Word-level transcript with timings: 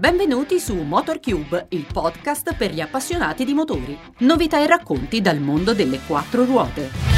Benvenuti 0.00 0.58
su 0.58 0.76
MotorCube, 0.76 1.66
il 1.68 1.84
podcast 1.84 2.54
per 2.54 2.72
gli 2.72 2.80
appassionati 2.80 3.44
di 3.44 3.52
motori. 3.52 3.94
Novità 4.20 4.58
e 4.58 4.66
racconti 4.66 5.20
dal 5.20 5.40
mondo 5.40 5.74
delle 5.74 6.00
quattro 6.06 6.46
ruote. 6.46 7.09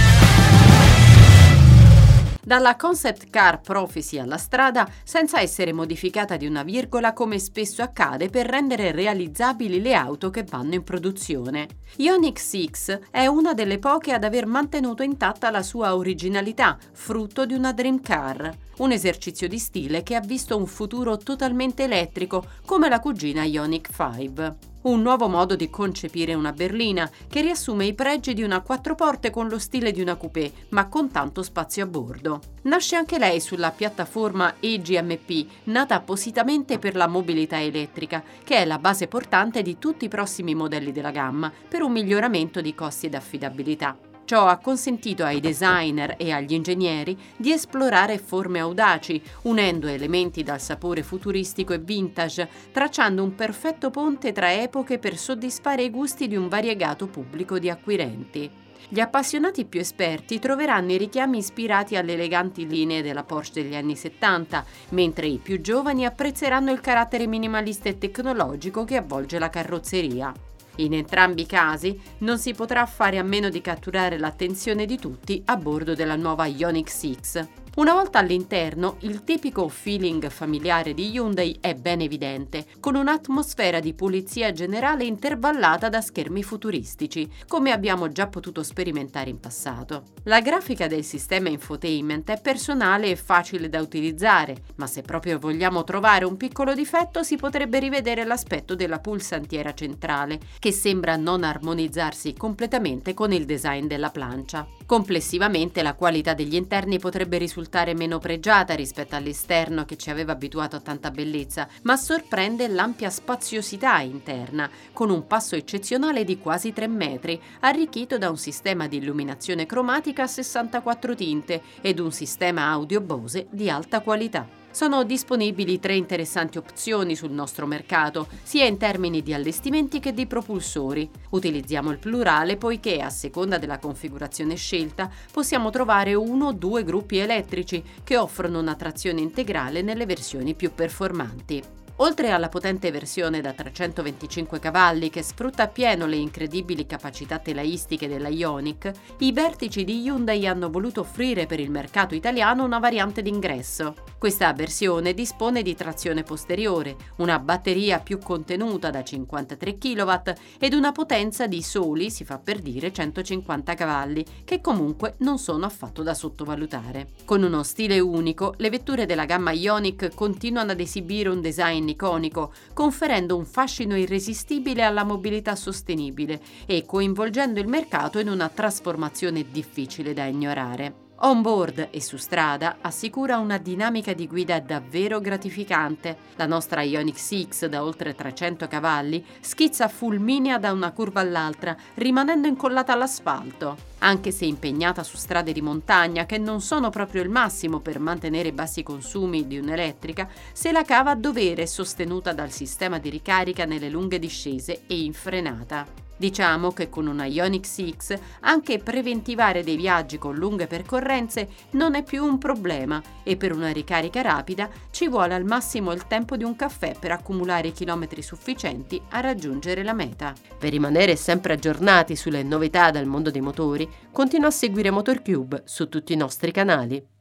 Dalla 2.52 2.76
concept 2.76 3.30
car 3.30 3.62
Prophecy 3.62 4.18
alla 4.18 4.36
strada, 4.36 4.86
senza 5.04 5.40
essere 5.40 5.72
modificata 5.72 6.36
di 6.36 6.46
una 6.46 6.62
virgola 6.62 7.14
come 7.14 7.38
spesso 7.38 7.80
accade 7.80 8.28
per 8.28 8.45
rendere 8.45 8.92
realizzabili 8.92 9.80
le 9.80 9.95
auto 9.95 10.28
che 10.28 10.45
vanno 10.45 10.74
in 10.74 10.82
produzione. 10.84 11.66
Ioniq 11.96 12.38
6 12.38 12.70
è 13.10 13.24
una 13.24 13.54
delle 13.54 13.78
poche 13.78 14.12
ad 14.12 14.23
aver 14.23 14.45
mantenuto 14.45 15.02
intatta 15.02 15.50
la 15.50 15.62
sua 15.62 15.96
originalità, 15.96 16.77
frutto 16.92 17.46
di 17.46 17.54
una 17.54 17.73
dream 17.73 18.02
car. 18.02 18.55
Un 18.77 18.92
esercizio 18.92 19.48
di 19.48 19.59
stile 19.59 20.02
che 20.02 20.14
ha 20.14 20.20
visto 20.20 20.55
un 20.55 20.66
futuro 20.66 21.16
totalmente 21.16 21.84
elettrico, 21.84 22.45
come 22.66 22.91
la 22.91 23.00
cugina 23.00 23.45
Ioniq 23.45 23.88
5 23.91 24.71
un 24.82 25.02
nuovo 25.02 25.28
modo 25.28 25.56
di 25.56 25.70
concepire 25.70 26.34
una 26.34 26.52
berlina 26.52 27.10
che 27.28 27.40
riassume 27.40 27.86
i 27.86 27.95
pregi 27.95 28.34
di 28.34 28.42
una 28.42 28.60
quattro 28.60 28.95
porte 28.95 29.30
con 29.30 29.48
lo 29.48 29.59
stile 29.59 29.92
di 29.92 30.00
una 30.00 30.16
coupé, 30.16 30.52
ma 30.70 30.88
con 30.88 31.10
tanto 31.10 31.42
spazio 31.42 31.84
a 31.84 31.86
bordo. 31.86 32.40
Nasce 32.62 32.96
anche 32.96 33.18
lei 33.18 33.40
sulla 33.40 33.70
piattaforma 33.70 34.54
EGMP, 34.60 35.46
nata 35.64 35.95
appositamente 35.95 36.78
per 36.78 36.96
la 36.96 37.06
mobilità 37.06 37.60
elettrica, 37.60 38.23
che 38.45 38.56
è 38.56 38.64
la 38.64 38.78
base 38.78 39.09
portante 39.09 39.62
di 39.62 39.78
tutti 39.78 40.04
i 40.04 40.09
prossimi 40.09 40.54
modelli 40.54 40.92
della 40.92 41.10
gamma 41.10 41.52
per 41.68 41.82
un 41.82 41.92
miglioramento 41.92 42.60
di 42.60 42.74
costi 42.74 43.06
ed 43.06 43.14
affidabilità. 43.14 44.12
Ciò 44.24 44.46
ha 44.46 44.58
consentito 44.58 45.24
ai 45.24 45.40
designer 45.40 46.14
e 46.16 46.30
agli 46.30 46.54
ingegneri 46.54 47.16
di 47.36 47.52
esplorare 47.52 48.18
forme 48.18 48.60
audaci, 48.60 49.20
unendo 49.42 49.88
elementi 49.88 50.42
dal 50.42 50.60
sapore 50.60 51.02
futuristico 51.02 51.72
e 51.72 51.78
vintage, 51.78 52.48
tracciando 52.70 53.22
un 53.22 53.34
perfetto 53.34 53.90
ponte 53.90 54.32
tra 54.32 54.52
epoche 54.52 54.98
per 54.98 55.16
soddisfare 55.16 55.82
i 55.82 55.90
gusti 55.90 56.29
di 56.29 56.37
un 56.37 56.48
variegato 56.48 57.06
pubblico 57.06 57.59
di 57.59 57.68
acquirenti. 57.68 58.51
Gli 58.88 59.01
appassionati 59.01 59.64
più 59.64 59.80
esperti 59.80 60.38
troveranno 60.38 60.92
i 60.92 60.98
richiami 60.98 61.38
ispirati 61.38 61.96
alle 61.96 62.12
eleganti 62.12 62.66
linee 62.66 63.01
della 63.01 63.24
Porsche 63.24 63.62
degli 63.62 63.74
anni 63.74 63.96
70, 63.96 64.64
mentre 64.91 65.26
i 65.26 65.38
più 65.38 65.60
giovani 65.60 66.04
apprezzeranno 66.04 66.70
il 66.70 66.81
carattere 66.81 67.26
minimalista 67.26 67.88
e 67.88 67.97
tecnologico 67.98 68.84
che 68.84 68.97
avvolge 68.97 69.38
la 69.38 69.48
carrozzeria. 69.48 70.32
In 70.76 70.94
entrambi 70.94 71.42
i 71.42 71.47
casi 71.47 72.00
non 72.19 72.38
si 72.38 72.54
potrà 72.54 72.87
fare 72.87 73.19
a 73.19 73.22
meno 73.22 73.48
di 73.48 73.60
catturare 73.60 74.19
l'attenzione 74.19 74.87
di 74.87 74.98
tutti 74.98 75.42
a 75.47 75.56
bordo 75.56 75.94
della 75.94 76.16
nuova 76.16 76.47
Ioniq 76.47 76.88
6. 76.88 77.62
Una 77.75 77.94
volta 77.94 78.19
all'interno, 78.19 78.97
il 79.00 79.25
tipico 79.25 79.66
feeling 79.66 80.28
familiare 80.28 80.92
di 80.92 81.09
Hyundai 81.09 81.56
è 81.59 81.75
ben 81.75 82.03
evidente, 82.03 82.66
con 82.81 82.97
un'atmosfera 82.97 83.81
di 83.81 83.94
pulizia 83.94 84.53
generale 84.53 85.04
intervallata 85.04 85.88
da 85.88 86.03
schermi 86.03 86.42
futuristici, 86.42 87.26
come 87.48 87.72
abbiamo 87.72 88.09
già 88.09 88.26
potuto 88.26 88.62
sperimentare 88.62 89.31
in 89.31 89.41
passato. 89.41 90.03
La 90.25 90.42
grafica 90.42 90.87
del 90.87 91.03
sistema 91.03 91.48
infotainment 91.48 92.31
è 92.31 92.38
personale 92.42 93.09
e 93.09 93.16
facile 93.16 93.70
da 93.70 93.81
utilizzare, 93.81 94.64
ma 94.75 94.86
se 94.86 95.00
proprio 95.00 95.38
vogliamo 95.38 95.82
trovare 95.82 96.26
un 96.26 96.36
piccolo 96.36 96.75
difetto 96.75 97.22
si 97.22 97.36
potrebbe 97.36 97.78
rivedere 97.78 98.25
l'aspetto 98.25 98.75
della 98.75 98.98
pulsantiera 98.98 99.72
centrale, 99.72 100.38
che 100.59 100.72
sembra 100.72 101.16
non 101.16 101.42
armonizzarsi 101.42 102.34
completamente 102.34 103.14
con 103.14 103.32
il 103.32 103.47
design 103.47 103.86
della 103.86 104.10
plancia. 104.10 104.69
Complessivamente 104.93 105.82
la 105.82 105.94
qualità 105.94 106.34
degli 106.34 106.54
interni 106.54 106.98
potrebbe 106.98 107.38
risultare 107.38 107.94
meno 107.94 108.19
pregiata 108.19 108.75
rispetto 108.75 109.16
all'esterno 109.16 109.87
che 109.87 109.97
ci 109.97 110.10
aveva 110.10 110.32
abituato 110.32 110.76
a 110.76 110.81
tanta 110.81 111.10
bellezza, 111.10 111.66
ma 111.84 111.97
sorprende 111.97 112.69
l'ampia 112.69 113.09
spaziosità 113.09 114.00
interna, 114.00 114.69
con 114.93 115.09
un 115.09 115.26
passo 115.26 115.56
eccezionale 115.56 116.25
di 116.25 116.38
quasi 116.38 116.75
3 116.75 116.88
metri, 116.88 117.41
arricchito 117.60 118.19
da 118.19 118.28
un 118.28 118.37
sistema 118.37 118.87
di 118.87 118.98
illuminazione 118.98 119.64
cromatica 119.64 120.25
a 120.25 120.26
64 120.26 121.14
tinte 121.14 121.62
ed 121.80 121.98
un 121.98 122.12
sistema 122.12 122.66
audio 122.66 123.00
Bose 123.00 123.47
di 123.48 123.70
alta 123.70 124.00
qualità. 124.00 124.61
Sono 124.72 125.05
disponibili 125.05 125.78
tre 125.78 125.97
interessanti 125.97 126.56
opzioni 126.56 127.15
sul 127.15 127.31
nostro 127.31 127.66
mercato, 127.66 128.27
sia 128.43 128.65
in 128.65 128.78
termini 128.78 129.22
di 129.22 129.34
allestimenti 129.34 130.00
che 130.00 130.15
di 130.15 130.27
propulsori. 130.27 131.10
Utilizziamo 131.28 131.91
il 131.91 131.99
plurale 131.99 132.56
poiché, 132.56 133.00
a 133.03 133.10
seconda 133.10 133.59
della 133.59 133.78
configurazione 133.78 134.56
scelta, 134.56 135.10
possiamo 135.31 135.69
trovare 135.69 136.15
uno 136.15 136.47
o 136.47 136.53
due 136.53 136.84
gruppi 136.84 137.19
elettrici 137.19 137.84
che 138.03 138.16
offrono 138.16 138.60
una 138.60 138.75
trazione 138.75 139.21
integrale 139.21 139.83
nelle 139.83 140.06
versioni 140.06 140.55
più 140.55 140.72
performanti. 140.75 141.81
Oltre 141.97 142.30
alla 142.30 142.48
potente 142.48 142.91
versione 142.91 143.41
da 143.41 143.53
325 143.53 144.58
cavalli 144.58 145.10
che 145.10 145.22
sfrutta 145.22 145.64
appieno 145.64 146.06
le 146.06 146.16
incredibili 146.16 146.86
capacità 146.86 147.38
telaistiche 147.38 148.08
della 148.08 148.28
Ioniq, 148.28 148.91
i 149.19 149.30
vertici 149.30 149.84
di 149.84 150.00
Hyundai 150.00 150.47
hanno 150.47 150.70
voluto 150.70 151.00
offrire 151.00 151.47
per 151.47 151.60
il 151.60 151.70
mercato 151.70 152.14
italiano 152.14 152.64
una 152.64 152.78
variante 152.78 153.20
d'ingresso. 153.20 153.94
Questa 154.19 154.53
versione 154.53 155.14
dispone 155.14 155.62
di 155.62 155.75
trazione 155.75 156.22
posteriore, 156.22 156.97
una 157.16 157.38
batteria 157.38 158.00
più 158.00 158.19
contenuta 158.19 158.91
da 158.91 159.04
53 159.04 159.78
kW 159.78 160.12
ed 160.59 160.72
una 160.72 160.92
potenza 160.92 161.47
di 161.47 161.62
soli, 161.62 162.10
si 162.10 162.24
fa 162.24 162.38
per 162.38 162.60
dire, 162.60 162.92
150 162.92 163.74
cavalli, 163.74 164.24
che 164.44 164.60
comunque 164.60 165.14
non 165.19 165.38
sono 165.38 165.66
affatto 165.66 166.03
da 166.03 166.14
sottovalutare. 166.14 167.10
Con 167.24 167.42
uno 167.42 167.62
stile 167.62 168.00
unico, 168.00 168.54
le 168.56 168.70
vetture 168.70 169.06
della 169.06 169.24
gamma 169.24 169.53
Ioniq 169.53 170.14
continuano 170.14 170.72
ad 170.72 170.80
esibire 170.80 171.28
un 171.28 171.41
design 171.41 171.81
design 171.82 171.88
iconico, 171.88 172.53
conferendo 172.72 173.37
un 173.37 173.44
fascino 173.44 173.97
irresistibile 173.97 174.82
alla 174.82 175.04
mobilità 175.04 175.56
sostenibile 175.56 176.41
e 176.66 176.84
coinvolgendo 176.87 177.60
il 177.60 177.66
mercato 177.66 178.19
in 178.19 178.28
una 178.28 178.48
trasformazione 178.48 179.44
difficile 179.50 180.12
da 180.15 180.25
ignorare. 180.25 181.00
On 181.25 181.41
board 181.41 181.88
e 181.92 182.00
su 182.00 182.16
strada 182.16 182.78
assicura 182.81 183.38
una 183.38 183.59
dinamica 183.59 184.12
di 184.12 184.26
guida 184.26 184.59
davvero 184.59 185.21
gratificante. 185.21 186.16
La 186.34 186.47
nostra 186.47 186.82
Ioniq 186.82 187.16
6 187.16 187.69
da 187.69 187.84
oltre 187.84 188.16
300 188.16 188.66
cavalli 188.66 189.25
schizza 189.41 189.87
fulminea 189.87 190.59
da 190.59 190.72
una 190.72 190.91
curva 190.91 191.21
all'altra, 191.21 191.76
rimanendo 191.94 192.48
incollata 192.48 192.92
all'asfalto. 192.92 193.91
Anche 194.04 194.32
se 194.32 194.44
impegnata 194.46 195.04
su 195.04 195.16
strade 195.16 195.52
di 195.52 195.62
montagna 195.62 196.26
che 196.26 196.36
non 196.36 196.60
sono 196.60 196.90
proprio 196.90 197.22
il 197.22 197.28
massimo 197.28 197.78
per 197.78 198.00
mantenere 198.00 198.48
i 198.48 198.52
bassi 198.52 198.82
consumi 198.82 199.46
di 199.46 199.58
un'elettrica, 199.58 200.28
se 200.52 200.72
la 200.72 200.82
cava 200.82 201.12
a 201.12 201.16
dovere 201.16 201.68
sostenuta 201.68 202.32
dal 202.32 202.50
sistema 202.50 202.98
di 202.98 203.10
ricarica 203.10 203.64
nelle 203.64 203.88
lunghe 203.88 204.18
discese 204.18 204.82
e 204.88 205.02
infrenata. 205.02 206.02
Diciamo 206.22 206.70
che 206.70 206.88
con 206.88 207.08
una 207.08 207.24
Ioniq 207.24 207.66
6 207.66 207.96
anche 208.42 208.78
preventivare 208.78 209.64
dei 209.64 209.74
viaggi 209.74 210.18
con 210.18 210.36
lunghe 210.36 210.68
percorrenze 210.68 211.48
non 211.70 211.96
è 211.96 212.04
più 212.04 212.24
un 212.24 212.38
problema 212.38 213.02
e 213.24 213.36
per 213.36 213.52
una 213.52 213.70
ricarica 213.72 214.20
rapida 214.20 214.70
ci 214.92 215.08
vuole 215.08 215.34
al 215.34 215.44
massimo 215.44 215.91
il 215.91 216.06
tempo 216.06 216.36
di 216.36 216.44
un 216.44 216.54
caffè 216.54 216.94
per 216.96 217.10
accumulare 217.10 217.68
i 217.68 217.72
chilometri 217.72 218.22
sufficienti 218.22 219.02
a 219.08 219.18
raggiungere 219.18 219.82
la 219.82 219.94
meta. 219.94 220.32
Per 220.56 220.70
rimanere 220.70 221.16
sempre 221.16 221.54
aggiornati 221.54 222.14
sulle 222.14 222.44
novità 222.44 222.92
del 222.92 223.06
mondo 223.06 223.32
dei 223.32 223.41
motori, 223.41 223.88
continua 224.10 224.48
a 224.48 224.53
seguire 224.53 224.91
MotorCube 224.91 225.62
su 225.64 225.88
tutti 225.88 226.12
i 226.12 226.16
nostri 226.16 226.53
canali. 226.53 227.11